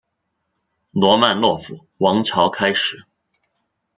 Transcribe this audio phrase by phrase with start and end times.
[0.89, 3.05] 罗曼诺夫王朝开始。